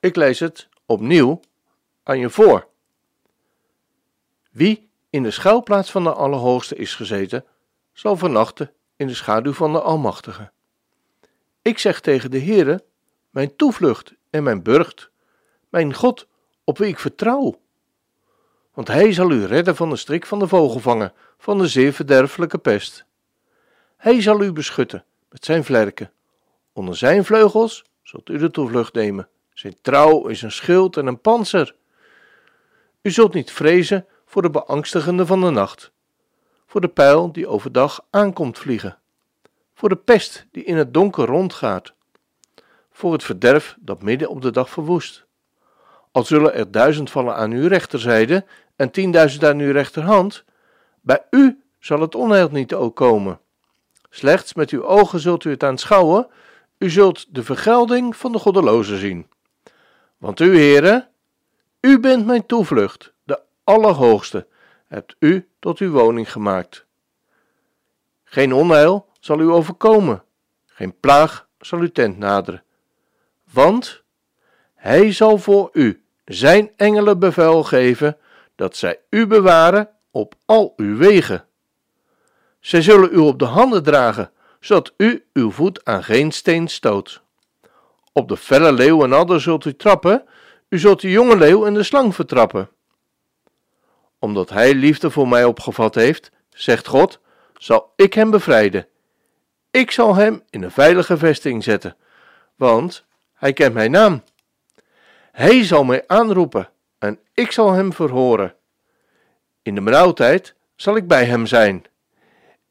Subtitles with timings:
[0.00, 1.40] Ik lees het opnieuw
[2.02, 2.68] aan je voor.
[4.50, 7.44] Wie in de schuilplaats van de Allerhoogste is gezeten,
[7.92, 10.50] zal vernachten in de schaduw van de Almachtige.
[11.62, 12.84] Ik zeg tegen de Heere,
[13.30, 15.10] mijn toevlucht en mijn burcht,
[15.68, 16.26] mijn God,
[16.64, 17.60] op wie ik vertrouw.
[18.74, 22.58] Want hij zal u redden van de strik van de vogelvanger, van de zeer verderfelijke
[22.58, 23.04] pest.
[23.96, 26.12] Hij zal u beschutten met zijn vlerken.
[26.72, 29.28] Onder zijn vleugels zult u de toevlucht nemen.
[29.60, 31.74] Zijn trouw is een schild en een panzer.
[33.02, 35.92] U zult niet vrezen voor de beangstigende van de nacht,
[36.66, 38.98] voor de pijl die overdag aankomt vliegen,
[39.74, 41.92] voor de pest die in het donker rondgaat,
[42.90, 45.24] voor het verderf dat midden op de dag verwoest.
[46.12, 48.44] Al zullen er duizend vallen aan uw rechterzijde
[48.76, 50.44] en tienduizend aan uw rechterhand,
[51.00, 53.40] bij u zal het onheil niet ook komen.
[54.10, 56.28] Slechts met uw ogen zult u het aanschouwen,
[56.78, 59.26] u zult de vergelding van de goddelozen zien.
[60.20, 61.08] Want u, heren,
[61.80, 64.46] u bent mijn toevlucht, de Allerhoogste,
[64.86, 66.86] hebt u tot uw woning gemaakt.
[68.24, 70.22] Geen onheil zal u overkomen,
[70.66, 72.62] geen plaag zal uw tent naderen.
[73.52, 74.02] Want
[74.74, 78.18] hij zal voor u zijn engelen bevel geven
[78.54, 81.44] dat zij u bewaren op al uw wegen.
[82.60, 87.22] Zij zullen u op de handen dragen, zodat u uw voet aan geen steen stoot.
[88.12, 90.24] Op de felle leeuw en adder zult u trappen,
[90.68, 92.70] u zult de jonge leeuw en de slang vertrappen.
[94.18, 97.20] Omdat hij liefde voor mij opgevat heeft, zegt God,
[97.56, 98.86] zal ik hem bevrijden.
[99.70, 101.96] Ik zal hem in een veilige vesting zetten,
[102.56, 103.04] want
[103.34, 104.22] hij kent mijn naam.
[105.32, 106.68] Hij zal mij aanroepen
[106.98, 108.54] en ik zal hem verhoren.
[109.62, 111.84] In de benauwdheid zal ik bij hem zijn.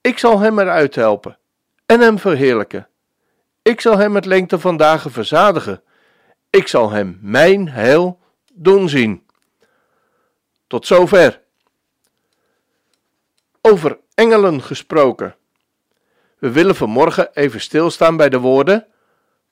[0.00, 1.38] Ik zal hem eruit helpen
[1.86, 2.88] en hem verheerlijken.
[3.62, 5.82] Ik zal hem met lengte van dagen verzadigen.
[6.50, 8.20] Ik zal hem mijn heil
[8.52, 9.26] doen zien.
[10.66, 11.40] Tot zover.
[13.60, 15.36] Over engelen gesproken.
[16.38, 18.86] We willen vanmorgen even stilstaan bij de woorden,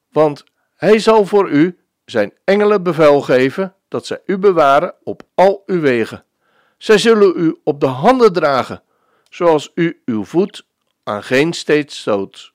[0.08, 0.44] want
[0.76, 5.80] hij zal voor u zijn engelen bevel geven dat zij u bewaren op al uw
[5.80, 6.24] wegen.
[6.78, 8.82] Zij zullen u op de handen dragen,
[9.28, 10.66] zoals u uw voet
[11.02, 12.52] aan geen steeds stoot.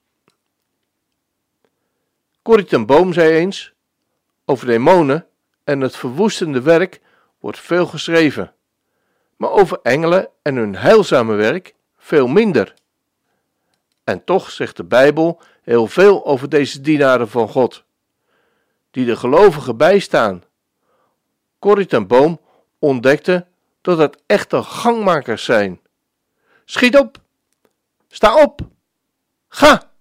[2.45, 3.73] Corrie ten Boom zei eens:
[4.45, 5.27] Over demonen
[5.63, 7.01] en het verwoestende werk
[7.39, 8.53] wordt veel geschreven,
[9.35, 12.73] maar over engelen en hun heilzame werk veel minder.
[14.03, 17.83] En toch zegt de Bijbel heel veel over deze dienaren van God,
[18.91, 20.43] die de gelovigen bijstaan.
[21.59, 22.39] Corrie ten Boom
[22.79, 23.47] ontdekte
[23.81, 25.81] dat het echte gangmakers zijn.
[26.65, 27.17] Schiet op!
[28.07, 28.61] Sta op!
[29.47, 29.93] Ga!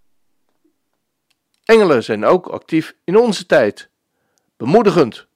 [1.64, 3.88] Engelen zijn ook actief in onze tijd.
[4.56, 5.26] Bemoedigend,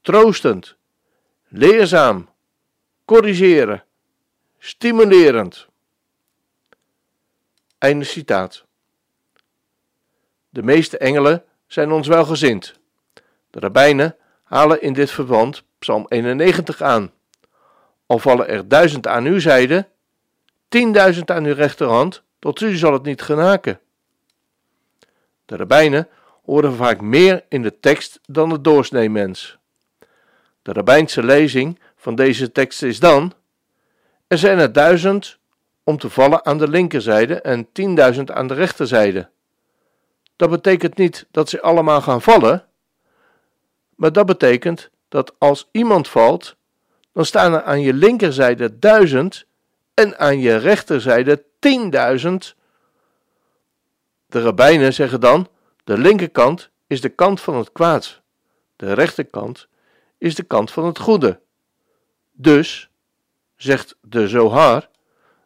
[0.00, 0.76] troostend,
[1.48, 2.28] leerzaam,
[3.04, 3.84] corrigeren,
[4.58, 5.66] stimulerend.
[7.78, 8.64] Einde citaat.
[10.48, 12.74] De meeste engelen zijn ons welgezind.
[13.50, 17.12] De rabbijnen halen in dit verband Psalm 91 aan.
[18.06, 19.88] Al vallen er duizend aan uw zijde,
[20.68, 23.80] tienduizend aan uw rechterhand, tot u zal het niet genaken.
[25.46, 26.08] De rabbijnen
[26.44, 29.58] horen vaak meer in de tekst dan de doorsnee mens.
[30.62, 33.32] De rabbijnse lezing van deze tekst is dan:
[34.26, 35.38] Er zijn er duizend
[35.84, 39.28] om te vallen aan de linkerzijde en tienduizend aan de rechterzijde.
[40.36, 42.64] Dat betekent niet dat ze allemaal gaan vallen,
[43.94, 46.56] maar dat betekent dat als iemand valt,
[47.12, 49.46] dan staan er aan je linkerzijde duizend
[49.94, 52.54] en aan je rechterzijde tienduizend
[54.26, 55.48] de rabbijnen zeggen dan:
[55.84, 58.20] de linkerkant is de kant van het kwaad,
[58.76, 59.68] de rechterkant
[60.18, 61.40] is de kant van het goede.
[62.32, 62.90] Dus,
[63.56, 64.88] zegt de Zohar,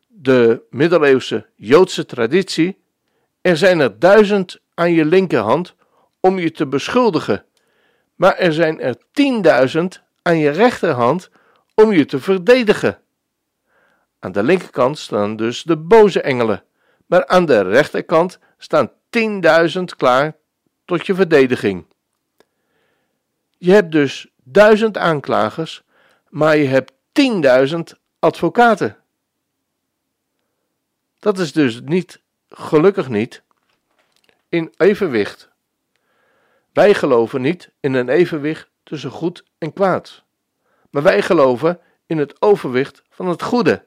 [0.08, 2.82] de middeleeuwse Joodse traditie,
[3.40, 5.74] er zijn er duizend aan je linkerhand
[6.20, 7.44] om je te beschuldigen,
[8.14, 11.30] maar er zijn er tienduizend aan je rechterhand
[11.74, 12.98] om je te verdedigen.
[14.18, 16.64] Aan de linkerkant staan dus de boze engelen,
[17.06, 18.90] maar aan de rechterkant staan
[19.78, 20.36] 10.000 klaar
[20.84, 21.84] tot je verdediging.
[23.58, 25.82] Je hebt dus duizend aanklagers,
[26.28, 28.96] maar je hebt tienduizend advocaten.
[31.18, 33.42] Dat is dus niet, gelukkig niet,
[34.48, 35.48] in evenwicht.
[36.72, 40.22] Wij geloven niet in een evenwicht tussen goed en kwaad.
[40.90, 43.84] Maar wij geloven in het overwicht van het goede.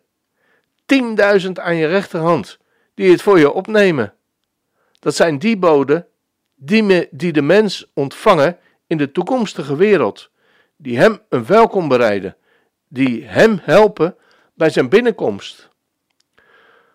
[0.85, 2.57] Tienduizend aan je rechterhand,
[2.93, 4.13] die het voor je opnemen.
[5.03, 6.07] Dat zijn die boden
[6.55, 8.57] die, die de mens ontvangen
[8.87, 10.29] in de toekomstige wereld,
[10.75, 12.35] die hem een welkom bereiden,
[12.87, 14.15] die hem helpen
[14.53, 15.69] bij zijn binnenkomst.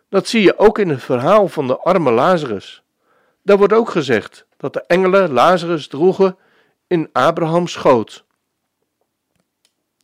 [0.09, 2.83] Dat zie je ook in het verhaal van de arme Lazarus.
[3.43, 6.37] Daar wordt ook gezegd dat de engelen Lazarus droegen
[6.87, 8.25] in Abrahams schoot.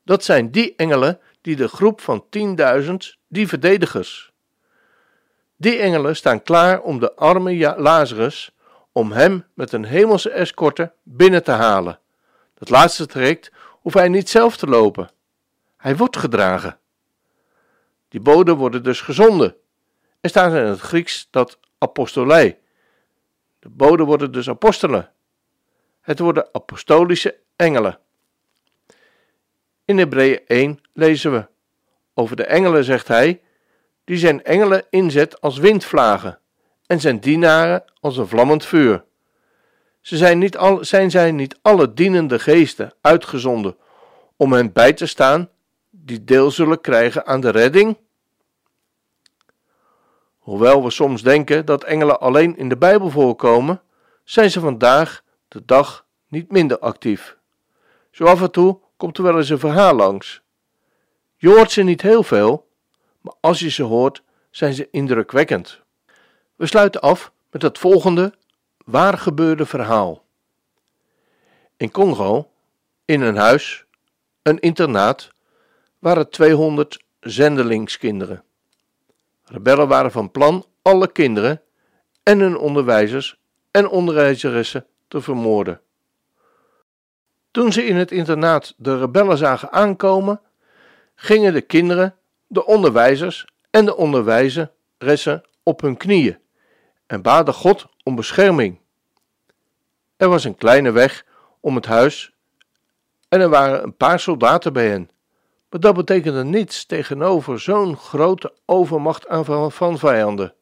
[0.02, 4.32] Dat zijn die engelen die de groep van tienduizend, die verdedigers.
[5.64, 8.54] Die engelen staan klaar om de arme Lazarus,
[8.92, 11.98] om hem met een hemelse escorte binnen te halen.
[12.54, 15.10] Dat laatste traject hoeft hij niet zelf te lopen.
[15.76, 16.78] Hij wordt gedragen.
[18.08, 19.56] Die boden worden dus gezonden.
[20.20, 22.56] Er staat in het Grieks dat apostolei.
[23.58, 25.10] De boden worden dus apostelen.
[26.00, 27.98] Het worden apostolische engelen.
[29.84, 31.46] In Hebreeën 1 lezen we:
[32.14, 33.42] Over de engelen zegt hij:
[34.04, 36.38] die zijn engelen inzet als windvlagen
[36.86, 39.04] en zijn dienaren als een vlammend vuur.
[40.00, 43.76] Ze zijn, niet al, zijn zij niet alle dienende geesten uitgezonden
[44.36, 45.48] om hen bij te staan,
[45.90, 47.96] die deel zullen krijgen aan de redding?
[50.38, 53.82] Hoewel we soms denken dat engelen alleen in de Bijbel voorkomen,
[54.24, 57.36] zijn ze vandaag de dag niet minder actief.
[58.10, 60.42] Zo af en toe komt er wel eens een verhaal langs.
[61.36, 62.68] Je hoort ze niet heel veel,
[63.24, 65.80] maar als je ze hoort, zijn ze indrukwekkend.
[66.56, 68.34] We sluiten af met het volgende
[68.84, 70.24] waar gebeurde verhaal.
[71.76, 72.50] In Congo,
[73.04, 73.84] in een huis,
[74.42, 75.32] een internaat,
[75.98, 78.44] waren 200 zendelingskinderen.
[79.44, 81.62] Rebellen waren van plan alle kinderen
[82.22, 83.38] en hun onderwijzers
[83.70, 85.80] en onderwijzeressen te vermoorden.
[87.50, 90.40] Toen ze in het internaat de rebellen zagen aankomen,
[91.14, 92.16] gingen de kinderen,
[92.54, 96.38] de onderwijzers en de onderwijzeressen op hun knieën
[97.06, 98.80] en baden God om bescherming.
[100.16, 101.24] Er was een kleine weg
[101.60, 102.32] om het huis
[103.28, 105.10] en er waren een paar soldaten bij hen.
[105.70, 110.54] Maar dat betekende niets tegenover zo'n grote overmacht aan van vijanden.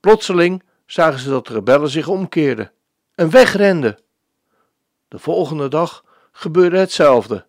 [0.00, 2.72] Plotseling zagen ze dat de rebellen zich omkeerden
[3.14, 3.98] en wegrenden.
[5.08, 7.46] De volgende dag gebeurde hetzelfde,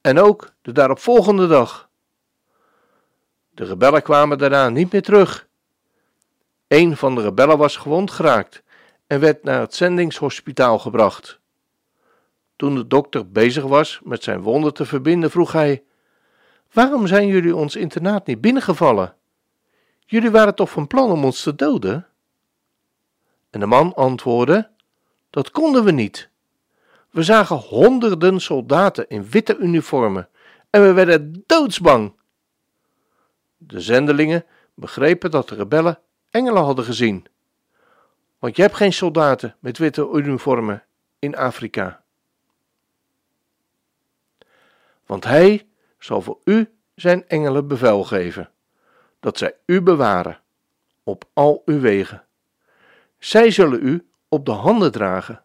[0.00, 1.83] en ook de daaropvolgende dag.
[3.54, 5.48] De rebellen kwamen daarna niet meer terug.
[6.68, 8.62] Een van de rebellen was gewond geraakt
[9.06, 11.38] en werd naar het zendingshospitaal gebracht.
[12.56, 15.82] Toen de dokter bezig was met zijn wonden te verbinden, vroeg hij:
[16.72, 19.14] Waarom zijn jullie ons internaat niet binnengevallen?
[20.06, 22.06] Jullie waren toch van plan om ons te doden?
[23.50, 24.70] En de man antwoordde:
[25.30, 26.28] Dat konden we niet.
[27.10, 30.28] We zagen honderden soldaten in witte uniformen
[30.70, 32.14] en we werden doodsbang.
[33.66, 34.44] De zendelingen
[34.74, 35.98] begrepen dat de rebellen
[36.30, 37.26] engelen hadden gezien.
[38.38, 40.84] Want je hebt geen soldaten met witte uniformen
[41.18, 42.02] in Afrika.
[45.06, 45.66] Want hij
[45.98, 48.50] zal voor u zijn engelen bevel geven,
[49.20, 50.40] dat zij u bewaren
[51.02, 52.24] op al uw wegen.
[53.18, 55.42] Zij zullen u op de handen dragen,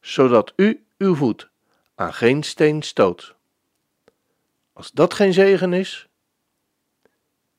[0.00, 1.48] zodat u uw voet
[1.94, 3.34] aan geen steen stoot.
[4.72, 6.08] Als dat geen zegen is,